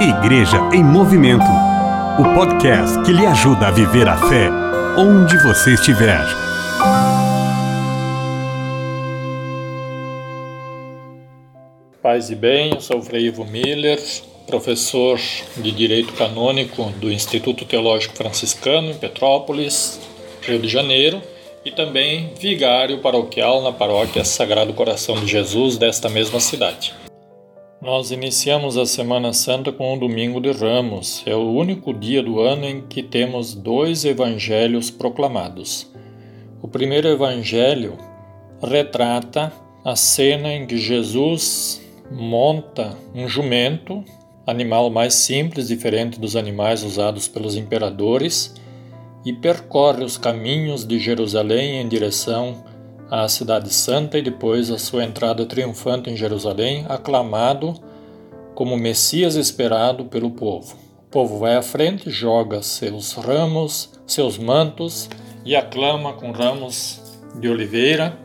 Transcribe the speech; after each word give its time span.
Igreja 0.00 0.56
em 0.72 0.82
Movimento 0.82 1.44
o 2.18 2.34
podcast 2.34 3.02
que 3.02 3.12
lhe 3.12 3.26
ajuda 3.26 3.66
a 3.66 3.70
viver 3.70 4.08
a 4.08 4.16
fé 4.16 4.48
onde 4.96 5.36
você 5.42 5.74
estiver. 5.74 6.24
Paz 12.02 12.30
e 12.30 12.34
bem, 12.34 12.72
eu 12.72 12.80
sou 12.80 13.00
o 13.00 13.02
Frei 13.02 13.26
Ivo 13.26 13.44
Miller, 13.44 14.00
professor 14.46 15.20
de 15.58 15.70
Direito 15.70 16.14
Canônico 16.14 16.84
do 16.92 17.12
Instituto 17.12 17.66
Teológico 17.66 18.16
Franciscano 18.16 18.92
em 18.92 18.94
Petrópolis, 18.94 20.00
Rio 20.40 20.58
de 20.60 20.68
Janeiro, 20.68 21.20
e 21.62 21.70
também 21.70 22.32
vigário 22.40 23.02
paroquial 23.02 23.62
na 23.62 23.70
paróquia 23.70 24.24
Sagrado 24.24 24.72
Coração 24.72 25.16
de 25.16 25.26
Jesus 25.26 25.76
desta 25.76 26.08
mesma 26.08 26.40
cidade. 26.40 26.94
Nós 27.82 28.10
iniciamos 28.10 28.76
a 28.76 28.84
Semana 28.84 29.32
Santa 29.32 29.72
com 29.72 29.94
o 29.94 29.98
Domingo 29.98 30.38
de 30.38 30.52
Ramos. 30.52 31.22
É 31.24 31.34
o 31.34 31.50
único 31.50 31.94
dia 31.94 32.22
do 32.22 32.38
ano 32.38 32.66
em 32.66 32.82
que 32.82 33.02
temos 33.02 33.54
dois 33.54 34.04
evangelhos 34.04 34.90
proclamados. 34.90 35.90
O 36.60 36.68
primeiro 36.68 37.08
evangelho 37.08 37.96
retrata 38.62 39.50
a 39.82 39.96
cena 39.96 40.52
em 40.52 40.66
que 40.66 40.76
Jesus 40.76 41.80
monta 42.10 42.94
um 43.14 43.26
jumento, 43.26 44.04
animal 44.46 44.90
mais 44.90 45.14
simples, 45.14 45.68
diferente 45.68 46.20
dos 46.20 46.36
animais 46.36 46.84
usados 46.84 47.28
pelos 47.28 47.56
imperadores, 47.56 48.54
e 49.24 49.32
percorre 49.32 50.04
os 50.04 50.18
caminhos 50.18 50.86
de 50.86 50.98
Jerusalém 50.98 51.80
em 51.80 51.88
direção 51.88 52.62
à 53.10 53.28
Cidade 53.28 53.72
Santa 53.74 54.18
e 54.18 54.22
depois 54.22 54.70
a 54.70 54.78
sua 54.78 55.04
entrada 55.04 55.44
triunfante 55.44 56.08
em 56.08 56.16
Jerusalém, 56.16 56.86
aclamado 56.88 57.74
como 58.54 58.76
Messias 58.76 59.34
esperado 59.34 60.04
pelo 60.04 60.30
povo. 60.30 60.76
O 61.08 61.10
povo 61.10 61.38
vai 61.38 61.56
à 61.56 61.62
frente, 61.62 62.08
joga 62.08 62.62
seus 62.62 63.14
ramos, 63.14 63.90
seus 64.06 64.38
mantos 64.38 65.10
e 65.44 65.56
aclama 65.56 66.12
com 66.12 66.30
ramos 66.30 67.00
de 67.40 67.48
oliveira 67.48 68.16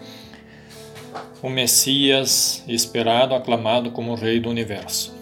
o 1.45 1.49
Messias 1.49 2.63
esperado, 2.67 3.35
aclamado 3.35 3.91
como 3.91 4.15
Rei 4.15 4.39
do 4.39 4.49
Universo. 4.49 5.13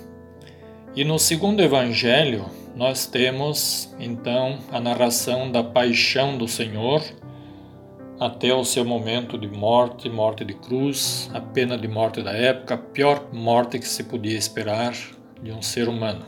E 0.95 1.03
no 1.03 1.19
segundo 1.19 1.61
evangelho, 1.61 2.45
nós 2.75 3.05
temos 3.05 3.93
então 3.99 4.57
a 4.71 4.79
narração 4.79 5.51
da 5.51 5.61
paixão 5.61 6.37
do 6.37 6.47
Senhor 6.47 7.03
até 8.19 8.53
o 8.53 8.63
seu 8.63 8.85
momento 8.85 9.37
de 9.37 9.47
morte, 9.47 10.09
morte 10.09 10.45
de 10.45 10.53
cruz, 10.53 11.29
a 11.33 11.41
pena 11.41 11.77
de 11.77 11.87
morte 11.87 12.21
da 12.21 12.31
época, 12.31 12.75
a 12.75 12.77
pior 12.77 13.29
morte 13.33 13.79
que 13.79 13.87
se 13.87 14.03
podia 14.03 14.37
esperar 14.37 14.93
de 15.41 15.51
um 15.51 15.61
ser 15.61 15.89
humano. 15.89 16.25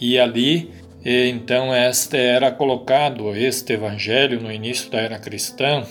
E 0.00 0.18
ali, 0.18 0.70
então, 1.04 1.74
este 1.74 2.16
era 2.16 2.50
colocado, 2.50 3.34
este 3.34 3.72
evangelho, 3.72 4.40
no 4.40 4.52
início 4.52 4.90
da 4.90 4.98
era 4.98 5.18
cristã, 5.18 5.84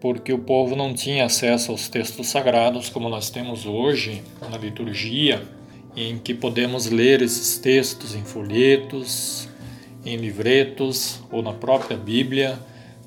porque 0.00 0.32
o 0.32 0.38
povo 0.38 0.76
não 0.76 0.94
tinha 0.94 1.24
acesso 1.24 1.72
aos 1.72 1.88
textos 1.88 2.28
sagrados 2.28 2.88
como 2.88 3.08
nós 3.08 3.30
temos 3.30 3.66
hoje 3.66 4.22
na 4.50 4.56
liturgia, 4.56 5.42
em 5.96 6.18
que 6.18 6.32
podemos 6.32 6.86
ler 6.86 7.20
esses 7.20 7.58
textos 7.58 8.14
em 8.14 8.22
folhetos, 8.22 9.48
em 10.04 10.16
livretos 10.16 11.20
ou 11.30 11.42
na 11.42 11.52
própria 11.52 11.96
Bíblia 11.96 12.58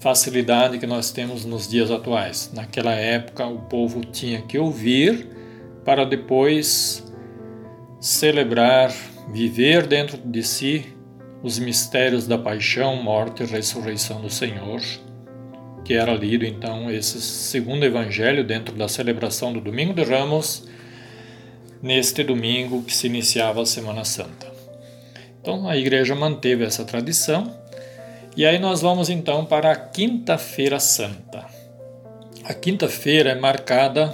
facilidade 0.03 0.77
que 0.79 0.85
nós 0.85 1.11
temos 1.11 1.45
nos 1.45 1.65
dias 1.65 1.89
atuais. 1.89 2.51
Naquela 2.53 2.91
época, 2.91 3.47
o 3.47 3.59
povo 3.59 4.01
tinha 4.01 4.41
que 4.41 4.59
ouvir 4.59 5.29
para 5.85 6.05
depois 6.05 7.09
celebrar, 8.01 8.93
viver 9.31 9.87
dentro 9.87 10.17
de 10.17 10.43
si 10.43 10.85
os 11.41 11.57
mistérios 11.57 12.27
da 12.27 12.37
paixão, 12.37 13.01
morte 13.01 13.43
e 13.43 13.45
ressurreição 13.45 14.21
do 14.21 14.29
Senhor, 14.29 14.81
que 15.85 15.93
era 15.93 16.13
lido 16.13 16.45
então 16.45 16.91
esse 16.91 17.21
segundo 17.21 17.85
evangelho 17.85 18.43
dentro 18.43 18.75
da 18.75 18.89
celebração 18.89 19.53
do 19.53 19.61
Domingo 19.61 19.93
de 19.93 20.03
Ramos, 20.03 20.67
neste 21.81 22.23
domingo 22.23 22.83
que 22.83 22.93
se 22.93 23.07
iniciava 23.07 23.61
a 23.61 23.65
Semana 23.65 24.03
Santa. 24.03 24.51
Então 25.41 25.67
a 25.67 25.77
igreja 25.77 26.13
manteve 26.13 26.65
essa 26.65 26.83
tradição 26.83 27.62
e 28.35 28.45
aí 28.45 28.59
nós 28.59 28.81
vamos 28.81 29.09
então 29.09 29.45
para 29.45 29.71
a 29.71 29.75
Quinta-feira 29.75 30.79
Santa. 30.79 31.45
A 32.43 32.53
quinta-feira 32.53 33.29
é 33.29 33.35
marcada 33.35 34.13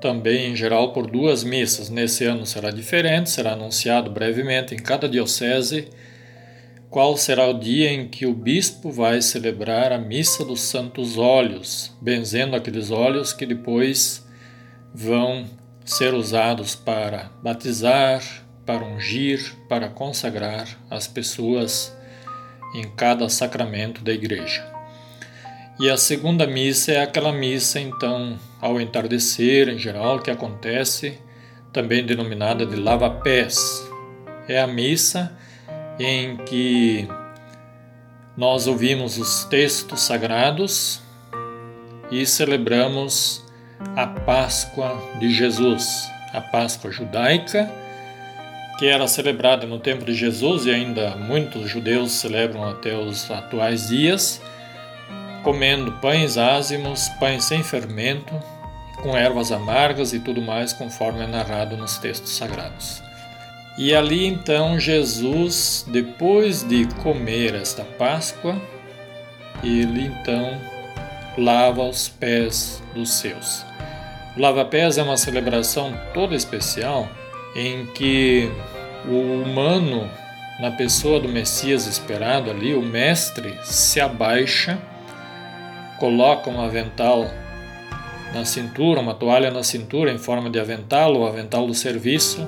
também 0.00 0.52
em 0.52 0.56
geral 0.56 0.92
por 0.92 1.10
duas 1.10 1.42
missas. 1.42 1.90
Nesse 1.90 2.24
ano 2.24 2.46
será 2.46 2.70
diferente, 2.70 3.28
será 3.28 3.52
anunciado 3.52 4.10
brevemente 4.10 4.74
em 4.74 4.78
cada 4.78 5.08
diocese 5.08 5.88
qual 6.88 7.16
será 7.16 7.46
o 7.46 7.58
dia 7.58 7.92
em 7.92 8.08
que 8.08 8.26
o 8.26 8.34
bispo 8.34 8.90
vai 8.90 9.22
celebrar 9.22 9.92
a 9.92 9.98
missa 9.98 10.44
dos 10.44 10.60
santos 10.60 11.16
óleos, 11.16 11.92
benzendo 12.00 12.56
aqueles 12.56 12.90
óleos 12.90 13.32
que 13.32 13.46
depois 13.46 14.26
vão 14.92 15.44
ser 15.84 16.14
usados 16.14 16.74
para 16.74 17.30
batizar, 17.42 18.22
para 18.66 18.84
ungir, 18.84 19.54
para 19.68 19.88
consagrar 19.88 20.66
as 20.90 21.06
pessoas 21.06 21.96
em 22.74 22.84
cada 22.96 23.28
sacramento 23.28 24.02
da 24.02 24.12
igreja. 24.12 24.64
E 25.78 25.88
a 25.88 25.96
segunda 25.96 26.46
missa 26.46 26.92
é 26.92 27.02
aquela 27.02 27.32
missa, 27.32 27.80
então, 27.80 28.38
ao 28.60 28.80
entardecer, 28.80 29.68
em 29.68 29.78
geral, 29.78 30.18
que 30.18 30.30
acontece, 30.30 31.18
também 31.72 32.04
denominada 32.04 32.66
de 32.66 32.76
lava-pés. 32.76 33.88
É 34.46 34.60
a 34.60 34.66
missa 34.66 35.34
em 35.98 36.36
que 36.36 37.08
nós 38.36 38.66
ouvimos 38.66 39.18
os 39.18 39.44
textos 39.44 40.00
sagrados 40.00 41.00
e 42.10 42.26
celebramos 42.26 43.44
a 43.96 44.06
Páscoa 44.06 45.00
de 45.18 45.32
Jesus, 45.32 46.10
a 46.32 46.40
Páscoa 46.40 46.90
judaica 46.90 47.70
que 48.80 48.86
era 48.86 49.06
celebrada 49.06 49.66
no 49.66 49.78
tempo 49.78 50.06
de 50.06 50.14
Jesus 50.14 50.64
e 50.64 50.70
ainda 50.70 51.14
muitos 51.14 51.68
judeus 51.68 52.12
celebram 52.12 52.66
até 52.66 52.96
os 52.96 53.30
atuais 53.30 53.88
dias, 53.88 54.40
comendo 55.44 55.92
pães 56.00 56.38
ázimos, 56.38 57.06
pães 57.20 57.44
sem 57.44 57.62
fermento, 57.62 58.32
com 59.02 59.14
ervas 59.14 59.52
amargas 59.52 60.14
e 60.14 60.18
tudo 60.18 60.40
mais, 60.40 60.72
conforme 60.72 61.22
é 61.22 61.26
narrado 61.26 61.76
nos 61.76 61.98
textos 61.98 62.30
sagrados. 62.30 63.02
E 63.76 63.94
ali 63.94 64.24
então 64.24 64.80
Jesus, 64.80 65.84
depois 65.86 66.62
de 66.62 66.86
comer 67.02 67.54
esta 67.56 67.84
Páscoa, 67.84 68.58
ele 69.62 70.06
então 70.06 70.58
lava 71.36 71.82
os 71.82 72.08
pés 72.08 72.82
dos 72.94 73.10
seus. 73.12 73.62
O 74.34 74.40
lava-pés 74.40 74.96
é 74.96 75.02
uma 75.02 75.18
celebração 75.18 75.94
toda 76.14 76.34
especial 76.34 77.06
em 77.54 77.86
que 77.86 78.50
o 79.06 79.42
humano, 79.42 80.08
na 80.60 80.70
pessoa 80.70 81.18
do 81.18 81.28
Messias 81.28 81.86
esperado 81.86 82.50
ali, 82.50 82.74
o 82.74 82.82
Mestre 82.82 83.58
se 83.62 84.00
abaixa, 84.00 84.78
coloca 85.98 86.50
um 86.50 86.60
avental 86.60 87.26
na 88.32 88.44
cintura, 88.44 89.00
uma 89.00 89.14
toalha 89.14 89.50
na 89.50 89.62
cintura 89.62 90.12
em 90.12 90.18
forma 90.18 90.48
de 90.48 90.60
avental, 90.60 91.16
o 91.16 91.26
avental 91.26 91.66
do 91.66 91.74
serviço, 91.74 92.46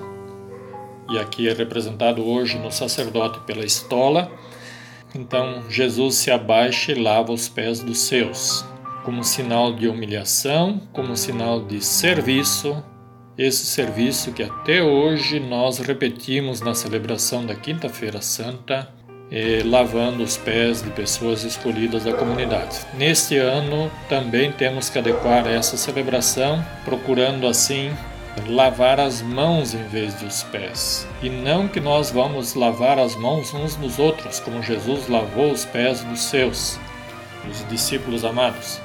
e 1.11 1.19
aqui 1.19 1.49
é 1.49 1.53
representado 1.53 2.25
hoje 2.27 2.59
no 2.59 2.71
sacerdote 2.71 3.41
pela 3.41 3.65
estola. 3.65 4.31
Então 5.15 5.65
Jesus 5.69 6.15
se 6.17 6.31
abaixa 6.31 6.93
e 6.93 6.95
lava 6.95 7.33
os 7.33 7.49
pés 7.49 7.81
dos 7.81 7.99
seus, 7.99 8.65
como 9.05 9.25
sinal 9.25 9.75
de 9.75 9.89
humilhação, 9.89 10.81
como 10.93 11.17
sinal 11.17 11.61
de 11.61 11.85
serviço 11.85 12.83
esse 13.43 13.67
serviço 13.67 14.33
que 14.33 14.43
até 14.43 14.83
hoje 14.83 15.41
nós 15.41 15.79
repetimos 15.79 16.61
na 16.61 16.75
celebração 16.75 17.45
da 17.45 17.55
Quinta-feira 17.55 18.23
Santa, 18.23 18.89
eh, 19.31 19.63
lavando 19.65 20.23
os 20.23 20.37
pés 20.37 20.81
de 20.83 20.91
pessoas 20.91 21.43
escolhidas 21.43 22.05
da 22.05 22.13
comunidade. 22.13 22.79
Neste 22.95 23.37
ano 23.37 23.91
também 24.09 24.53
temos 24.53 24.89
que 24.89 24.99
adequar 24.99 25.47
essa 25.49 25.77
celebração, 25.77 26.65
procurando 26.85 27.47
assim 27.47 27.91
lavar 28.47 29.01
as 29.01 29.21
mãos 29.21 29.75
em 29.75 29.83
vez 29.89 30.15
dos 30.15 30.45
pés. 30.45 31.07
E 31.21 31.29
não 31.29 31.67
que 31.67 31.81
nós 31.81 32.11
vamos 32.11 32.55
lavar 32.55 32.99
as 32.99 33.17
mãos 33.17 33.53
uns 33.53 33.77
nos 33.77 33.99
outros, 33.99 34.39
como 34.39 34.63
Jesus 34.63 35.09
lavou 35.09 35.51
os 35.51 35.65
pés 35.65 36.03
dos 36.05 36.21
seus, 36.21 36.79
dos 37.45 37.67
discípulos 37.69 38.25
amados. 38.25 38.81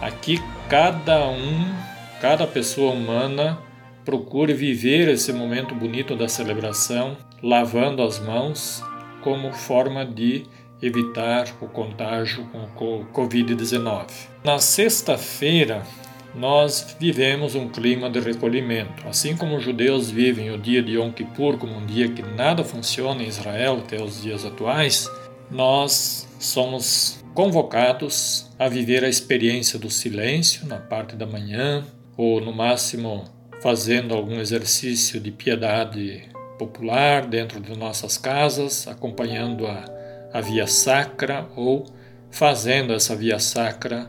Aqui 0.00 0.42
cada 0.68 1.28
um, 1.28 1.72
cada 2.20 2.46
pessoa 2.46 2.92
humana 2.92 3.58
procure 4.06 4.54
viver 4.54 5.08
esse 5.08 5.32
momento 5.32 5.74
bonito 5.74 6.14
da 6.14 6.28
celebração 6.28 7.16
lavando 7.42 8.02
as 8.02 8.20
mãos 8.20 8.82
como 9.20 9.52
forma 9.52 10.06
de 10.06 10.44
evitar 10.80 11.48
o 11.60 11.66
contágio 11.66 12.46
com 12.76 13.00
o 13.00 13.06
Covid-19. 13.06 14.06
Na 14.44 14.58
sexta-feira, 14.58 15.82
nós 16.34 16.96
vivemos 17.00 17.56
um 17.56 17.68
clima 17.68 18.08
de 18.08 18.20
recolhimento. 18.20 19.08
Assim 19.08 19.36
como 19.36 19.56
os 19.56 19.64
judeus 19.64 20.08
vivem 20.08 20.52
o 20.52 20.58
dia 20.58 20.82
de 20.82 20.92
Yom 20.96 21.10
Kippur 21.10 21.58
como 21.58 21.76
um 21.76 21.84
dia 21.84 22.08
que 22.08 22.22
nada 22.22 22.62
funciona 22.62 23.22
em 23.22 23.26
Israel 23.26 23.78
até 23.78 24.00
os 24.00 24.22
dias 24.22 24.44
atuais, 24.44 25.10
nós 25.50 26.28
somos 26.38 27.24
convocados 27.34 28.50
a 28.58 28.68
viver 28.68 29.02
a 29.02 29.08
experiência 29.08 29.78
do 29.78 29.90
silêncio 29.90 30.66
na 30.66 30.76
parte 30.76 31.16
da 31.16 31.26
manhã, 31.26 31.84
ou 32.16 32.40
no 32.40 32.52
máximo 32.52 33.35
fazendo 33.66 34.14
algum 34.14 34.38
exercício 34.38 35.18
de 35.18 35.32
piedade 35.32 36.22
popular 36.56 37.26
dentro 37.26 37.58
de 37.58 37.76
nossas 37.76 38.16
casas, 38.16 38.86
acompanhando 38.86 39.66
a, 39.66 39.84
a 40.32 40.40
via 40.40 40.68
sacra 40.68 41.48
ou 41.56 41.84
fazendo 42.30 42.92
essa 42.92 43.16
via 43.16 43.40
sacra 43.40 44.06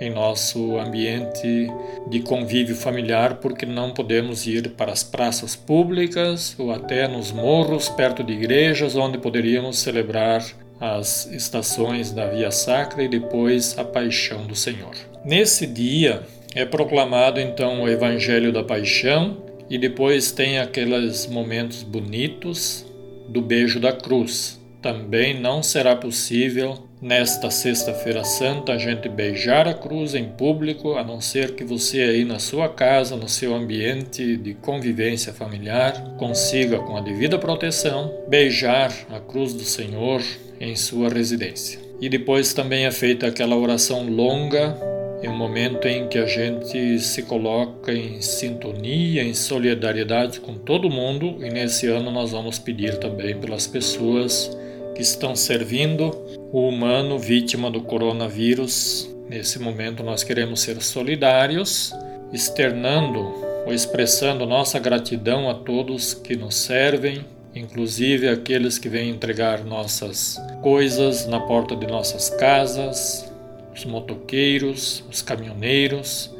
em 0.00 0.10
nosso 0.10 0.76
ambiente 0.76 1.68
de 2.10 2.18
convívio 2.18 2.74
familiar, 2.74 3.36
porque 3.36 3.64
não 3.64 3.94
podemos 3.94 4.44
ir 4.44 4.70
para 4.70 4.90
as 4.90 5.04
praças 5.04 5.54
públicas 5.54 6.56
ou 6.58 6.72
até 6.72 7.06
nos 7.06 7.30
morros 7.30 7.88
perto 7.88 8.24
de 8.24 8.32
igrejas 8.32 8.96
onde 8.96 9.18
poderíamos 9.18 9.78
celebrar 9.78 10.44
as 10.80 11.26
estações 11.26 12.10
da 12.10 12.26
Via 12.26 12.50
Sacra 12.50 13.04
e 13.04 13.08
depois 13.08 13.78
a 13.78 13.84
Paixão 13.84 14.48
do 14.48 14.56
Senhor. 14.56 14.96
Nesse 15.24 15.64
dia 15.64 16.24
é 16.54 16.64
proclamado 16.64 17.40
então 17.40 17.82
o 17.82 17.88
Evangelho 17.88 18.52
da 18.52 18.62
Paixão 18.62 19.38
e 19.68 19.76
depois 19.78 20.30
tem 20.30 20.58
aqueles 20.58 21.26
momentos 21.26 21.82
bonitos 21.82 22.86
do 23.28 23.42
beijo 23.42 23.80
da 23.80 23.92
cruz. 23.92 24.60
Também 24.80 25.38
não 25.38 25.62
será 25.62 25.96
possível 25.96 26.86
nesta 27.00 27.50
Sexta-feira 27.50 28.24
Santa 28.24 28.72
a 28.72 28.78
gente 28.78 29.08
beijar 29.08 29.68
a 29.68 29.74
cruz 29.74 30.14
em 30.14 30.24
público, 30.24 30.94
a 30.94 31.04
não 31.04 31.20
ser 31.20 31.54
que 31.54 31.64
você 31.64 32.00
aí 32.02 32.24
na 32.24 32.38
sua 32.38 32.68
casa, 32.68 33.16
no 33.16 33.28
seu 33.28 33.54
ambiente 33.54 34.36
de 34.36 34.54
convivência 34.54 35.32
familiar, 35.32 35.92
consiga 36.16 36.78
com 36.78 36.96
a 36.96 37.00
devida 37.00 37.38
proteção 37.38 38.12
beijar 38.28 38.92
a 39.10 39.20
cruz 39.20 39.52
do 39.52 39.64
Senhor 39.64 40.22
em 40.60 40.74
sua 40.76 41.08
residência. 41.08 41.80
E 42.00 42.08
depois 42.08 42.52
também 42.52 42.86
é 42.86 42.90
feita 42.90 43.26
aquela 43.26 43.56
oração 43.56 44.08
longa, 44.08 44.78
em 45.22 45.28
um 45.28 45.36
momento 45.36 45.86
em 45.86 46.08
que 46.08 46.18
a 46.18 46.26
gente 46.26 46.98
se 46.98 47.22
coloca 47.22 47.92
em 47.92 48.20
sintonia, 48.20 49.22
em 49.22 49.34
solidariedade 49.34 50.40
com 50.40 50.54
todo 50.54 50.90
mundo, 50.90 51.38
e 51.40 51.50
nesse 51.50 51.86
ano 51.86 52.10
nós 52.10 52.32
vamos 52.32 52.58
pedir 52.58 52.98
também 52.98 53.36
pelas 53.36 53.66
pessoas 53.66 54.56
que 54.94 55.02
estão 55.02 55.34
servindo 55.34 56.10
o 56.52 56.68
humano 56.68 57.18
vítima 57.18 57.70
do 57.70 57.80
coronavírus. 57.80 59.10
Nesse 59.28 59.58
momento 59.58 60.02
nós 60.02 60.22
queremos 60.22 60.60
ser 60.60 60.82
solidários, 60.82 61.92
externando 62.32 63.46
ou 63.66 63.72
expressando 63.72 64.46
nossa 64.46 64.78
gratidão 64.78 65.50
a 65.50 65.54
todos 65.54 66.14
que 66.14 66.36
nos 66.36 66.54
servem, 66.54 67.24
inclusive 67.54 68.28
aqueles 68.28 68.78
que 68.78 68.88
vêm 68.88 69.10
entregar 69.10 69.64
nossas 69.64 70.40
coisas 70.62 71.26
na 71.26 71.40
porta 71.40 71.74
de 71.74 71.86
nossas 71.86 72.30
casas, 72.30 73.30
os 73.76 73.84
motoqueiros, 73.84 75.04
os 75.10 75.22
caminhoneiros. 75.22 76.34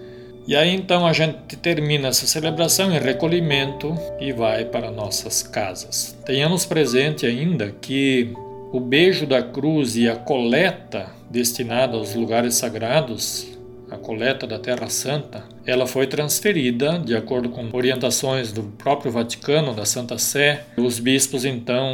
E 0.48 0.56
aí 0.56 0.74
então 0.74 1.06
a 1.06 1.12
gente 1.12 1.56
termina 1.56 2.08
essa 2.08 2.26
celebração 2.26 2.92
em 2.92 2.98
recolhimento 2.98 3.94
e 4.20 4.32
vai 4.32 4.64
para 4.64 4.90
nossas 4.90 5.42
casas. 5.42 6.16
Tenhamos 6.24 6.64
presente 6.64 7.26
ainda 7.26 7.74
que 7.80 8.32
o 8.72 8.80
beijo 8.80 9.26
da 9.26 9.42
cruz 9.42 9.96
e 9.96 10.08
a 10.08 10.16
coleta 10.16 11.10
destinada 11.30 11.96
aos 11.96 12.14
lugares 12.14 12.54
sagrados 12.54 13.56
a 13.90 13.96
coleta 13.96 14.46
da 14.46 14.58
Terra 14.58 14.88
Santa, 14.88 15.44
ela 15.64 15.86
foi 15.86 16.06
transferida, 16.06 16.98
de 16.98 17.14
acordo 17.14 17.48
com 17.48 17.68
orientações 17.72 18.52
do 18.52 18.62
próprio 18.62 19.12
Vaticano, 19.12 19.74
da 19.74 19.84
Santa 19.84 20.18
Sé. 20.18 20.64
Os 20.76 20.98
bispos 20.98 21.44
então 21.44 21.86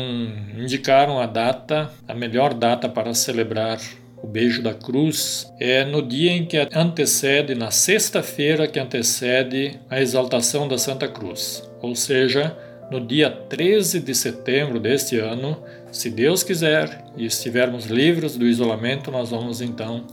indicaram 0.57 1.21
a 1.21 1.27
data, 1.27 1.91
a 2.09 2.15
melhor 2.15 2.55
data 2.55 2.89
para 2.89 3.13
celebrar 3.13 3.79
o 4.23 4.27
beijo 4.27 4.63
da 4.63 4.73
cruz, 4.73 5.53
é 5.59 5.85
no 5.85 6.01
dia 6.01 6.31
em 6.31 6.45
que 6.47 6.57
antecede, 6.73 7.55
na 7.55 7.71
sexta-feira 7.71 8.69
que 8.69 8.79
antecede 8.79 9.81
a 9.91 10.01
exaltação 10.01 10.69
da 10.69 10.79
Santa 10.79 11.09
Cruz, 11.09 11.69
ou 11.81 11.97
seja, 11.97 12.57
no 12.91 13.01
dia 13.01 13.31
13 13.31 14.01
de 14.01 14.15
setembro 14.15 14.79
deste 14.79 15.19
ano, 15.19 15.63
se 15.91 16.09
Deus 16.11 16.43
quiser 16.43 17.05
e 17.17 17.27
estivermos 17.27 17.87
livres 17.87 18.37
do 18.37 18.47
isolamento, 18.47 19.11
nós 19.11 19.31
vamos 19.31 19.61
então 19.61 20.07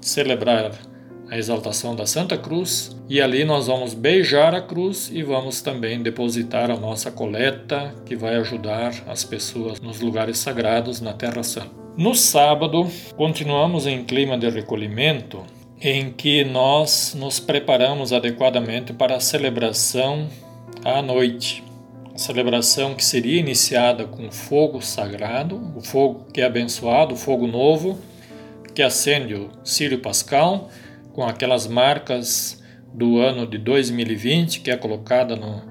celebrar 0.00 0.72
a 1.28 1.38
exaltação 1.38 1.94
da 1.94 2.06
Santa 2.06 2.36
Cruz 2.36 2.96
e 3.08 3.20
ali 3.20 3.44
nós 3.44 3.68
vamos 3.68 3.94
beijar 3.94 4.54
a 4.54 4.60
cruz 4.60 5.10
e 5.12 5.22
vamos 5.22 5.60
também 5.60 6.02
depositar 6.02 6.70
a 6.70 6.76
nossa 6.76 7.10
coleta 7.10 7.94
que 8.04 8.16
vai 8.16 8.34
ajudar 8.36 8.92
as 9.06 9.22
pessoas 9.22 9.80
nos 9.80 10.00
lugares 10.00 10.38
sagrados 10.38 11.00
na 11.00 11.12
Terra 11.12 11.42
Santa. 11.44 11.79
No 11.96 12.14
sábado, 12.14 12.88
continuamos 13.16 13.86
em 13.86 14.04
clima 14.04 14.38
de 14.38 14.48
recolhimento 14.48 15.42
em 15.80 16.12
que 16.12 16.44
nós 16.44 17.14
nos 17.18 17.40
preparamos 17.40 18.12
adequadamente 18.12 18.92
para 18.92 19.16
a 19.16 19.20
celebração 19.20 20.28
à 20.84 21.02
noite. 21.02 21.64
A 22.14 22.18
celebração 22.18 22.94
que 22.94 23.04
seria 23.04 23.40
iniciada 23.40 24.04
com 24.04 24.30
fogo 24.30 24.80
sagrado, 24.80 25.60
o 25.76 25.80
fogo 25.80 26.26
que 26.32 26.40
é 26.40 26.44
abençoado, 26.44 27.14
o 27.14 27.18
fogo 27.18 27.46
novo, 27.46 27.98
que 28.74 28.82
acende 28.82 29.34
o 29.34 29.50
Círio 29.64 29.98
Pascal 29.98 30.70
com 31.12 31.24
aquelas 31.24 31.66
marcas 31.66 32.62
do 32.94 33.18
ano 33.18 33.46
de 33.46 33.58
2020 33.58 34.60
que 34.60 34.70
é 34.70 34.76
colocada 34.76 35.34
no, 35.34 35.62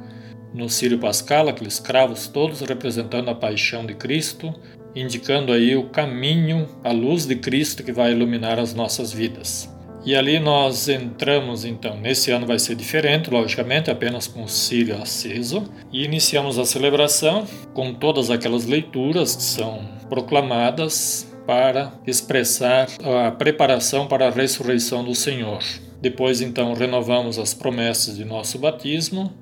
no 0.53 0.69
Círio 0.69 0.99
Pascal, 0.99 1.47
aqueles 1.47 1.79
cravos 1.79 2.27
todos 2.27 2.61
representando 2.61 3.29
a 3.29 3.35
paixão 3.35 3.85
de 3.85 3.93
Cristo, 3.93 4.53
indicando 4.99 5.51
aí 5.51 5.75
o 5.75 5.89
caminho, 5.89 6.67
a 6.83 6.91
luz 6.91 7.25
de 7.25 7.35
Cristo 7.35 7.83
que 7.83 7.91
vai 7.91 8.11
iluminar 8.11 8.59
as 8.59 8.73
nossas 8.73 9.11
vidas. 9.11 9.69
E 10.05 10.15
ali 10.15 10.39
nós 10.39 10.87
entramos 10.87 11.65
então, 11.65 11.97
nesse 11.99 12.31
ano 12.31 12.47
vai 12.47 12.57
ser 12.57 12.75
diferente, 12.75 13.29
logicamente, 13.29 13.91
apenas 13.91 14.27
com 14.27 14.43
o 14.43 14.47
círio 14.47 14.95
aceso, 15.01 15.63
e 15.91 16.05
iniciamos 16.05 16.57
a 16.57 16.65
celebração 16.65 17.45
com 17.73 17.93
todas 17.93 18.29
aquelas 18.29 18.65
leituras 18.65 19.35
que 19.35 19.43
são 19.43 19.81
proclamadas 20.09 21.29
para 21.45 21.93
expressar 22.07 22.87
a 23.03 23.31
preparação 23.31 24.07
para 24.07 24.27
a 24.27 24.31
ressurreição 24.31 25.03
do 25.03 25.13
Senhor. 25.13 25.59
Depois, 26.01 26.39
então, 26.39 26.73
renovamos 26.73 27.37
as 27.37 27.53
promessas 27.53 28.15
de 28.15 28.23
nosso 28.23 28.57
batismo 28.57 29.33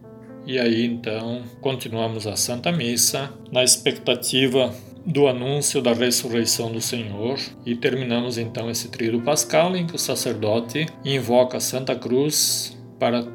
e 0.48 0.58
aí, 0.58 0.86
então, 0.86 1.44
continuamos 1.60 2.26
a 2.26 2.38
Santa 2.38 2.72
Missa 2.72 3.30
na 3.52 3.66
expectativa 3.66 4.74
do 5.08 5.26
anúncio 5.26 5.82
da 5.82 5.94
ressurreição 5.94 6.70
do 6.70 6.82
Senhor 6.82 7.40
e 7.66 7.74
terminamos 7.78 8.38
então 8.38 8.70
esse 8.70 8.90
tríduo 8.90 9.22
pascal 9.22 9.74
em 9.78 9.88
que 9.88 9.96
o 9.96 10.00
sacerdote 10.00 10.86
invoca 11.06 11.62
Santa 11.62 11.96
Cruz 11.96 12.78
para 13.00 13.26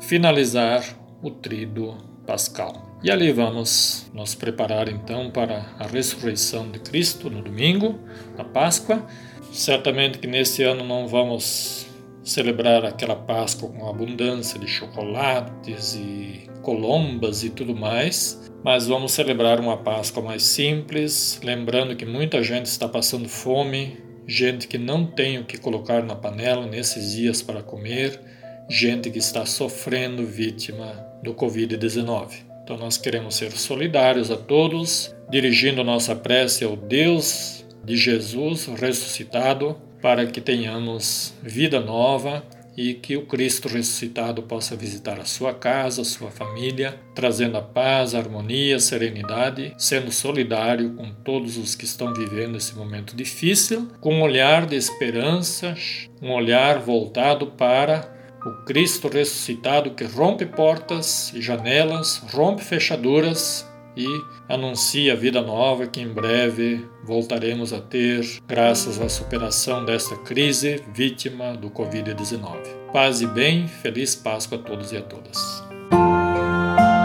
finalizar 0.00 0.84
o 1.20 1.28
tríduo 1.32 1.96
pascal. 2.24 2.96
E 3.02 3.10
ali 3.10 3.32
vamos 3.32 4.08
nos 4.14 4.36
preparar 4.36 4.88
então 4.88 5.28
para 5.28 5.66
a 5.80 5.86
ressurreição 5.88 6.70
de 6.70 6.78
Cristo 6.78 7.28
no 7.28 7.42
domingo, 7.42 7.98
na 8.38 8.44
Páscoa. 8.44 9.04
Certamente 9.50 10.18
que 10.18 10.28
nesse 10.28 10.62
ano 10.62 10.84
não 10.84 11.08
vamos 11.08 11.85
celebrar 12.26 12.84
aquela 12.84 13.14
Páscoa 13.14 13.70
com 13.70 13.88
abundância 13.88 14.58
de 14.58 14.66
chocolates 14.66 15.94
e 15.94 16.50
colombas 16.60 17.44
e 17.44 17.50
tudo 17.50 17.74
mais, 17.74 18.50
mas 18.64 18.88
vamos 18.88 19.12
celebrar 19.12 19.60
uma 19.60 19.76
Páscoa 19.76 20.20
mais 20.20 20.42
simples, 20.42 21.40
lembrando 21.44 21.94
que 21.94 22.04
muita 22.04 22.42
gente 22.42 22.66
está 22.66 22.88
passando 22.88 23.28
fome, 23.28 23.96
gente 24.26 24.66
que 24.66 24.76
não 24.76 25.06
tem 25.06 25.38
o 25.38 25.44
que 25.44 25.56
colocar 25.56 26.02
na 26.02 26.16
panela 26.16 26.66
nesses 26.66 27.12
dias 27.12 27.40
para 27.40 27.62
comer, 27.62 28.20
gente 28.68 29.08
que 29.08 29.20
está 29.20 29.46
sofrendo 29.46 30.26
vítima 30.26 31.06
do 31.22 31.32
Covid-19. 31.32 32.44
Então 32.64 32.76
nós 32.76 32.96
queremos 32.98 33.36
ser 33.36 33.52
solidários 33.52 34.32
a 34.32 34.36
todos, 34.36 35.14
dirigindo 35.30 35.84
nossa 35.84 36.16
prece 36.16 36.64
ao 36.64 36.76
Deus 36.76 37.64
de 37.84 37.96
Jesus 37.96 38.66
ressuscitado, 38.66 39.80
para 40.06 40.24
que 40.24 40.40
tenhamos 40.40 41.34
vida 41.42 41.80
nova 41.80 42.44
e 42.76 42.94
que 42.94 43.16
o 43.16 43.26
Cristo 43.26 43.66
ressuscitado 43.66 44.40
possa 44.40 44.76
visitar 44.76 45.18
a 45.18 45.24
sua 45.24 45.52
casa, 45.52 46.02
a 46.02 46.04
sua 46.04 46.30
família, 46.30 46.94
trazendo 47.12 47.56
a 47.56 47.60
paz, 47.60 48.14
a 48.14 48.18
harmonia, 48.18 48.76
a 48.76 48.78
serenidade, 48.78 49.74
sendo 49.76 50.12
solidário 50.12 50.90
com 50.90 51.10
todos 51.10 51.56
os 51.56 51.74
que 51.74 51.84
estão 51.84 52.14
vivendo 52.14 52.56
esse 52.56 52.76
momento 52.76 53.16
difícil, 53.16 53.88
com 54.00 54.14
um 54.14 54.22
olhar 54.22 54.64
de 54.64 54.76
esperança, 54.76 55.74
um 56.22 56.30
olhar 56.30 56.78
voltado 56.78 57.48
para 57.48 58.08
o 58.46 58.64
Cristo 58.64 59.08
ressuscitado 59.08 59.90
que 59.90 60.04
rompe 60.04 60.46
portas 60.46 61.32
e 61.34 61.42
janelas, 61.42 62.18
rompe 62.32 62.62
fechaduras 62.62 63.66
e 63.96 64.06
anuncia 64.48 65.12
a 65.12 65.16
vida 65.16 65.40
nova 65.40 65.86
que 65.86 66.00
em 66.00 66.08
breve 66.08 66.86
voltaremos 67.04 67.72
a 67.72 67.80
ter, 67.80 68.24
graças 68.46 69.00
à 69.00 69.08
superação 69.08 69.84
desta 69.84 70.16
crise 70.16 70.82
vítima 70.92 71.54
do 71.56 71.70
Covid-19. 71.70 72.56
Paz 72.92 73.20
e 73.20 73.26
bem, 73.26 73.66
feliz 73.66 74.14
Páscoa 74.14 74.58
a 74.58 74.60
todos 74.60 74.92
e 74.92 74.96
a 74.96 75.02
todas. 75.02 75.64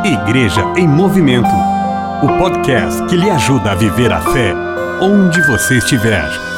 Igreja 0.03 0.61
em 0.77 0.87
Movimento 0.87 1.81
o 2.23 2.37
podcast 2.37 3.03
que 3.07 3.17
lhe 3.17 3.29
ajuda 3.31 3.71
a 3.71 3.75
viver 3.75 4.11
a 4.11 4.21
fé 4.21 4.53
onde 5.01 5.41
você 5.41 5.79
estiver. 5.79 6.50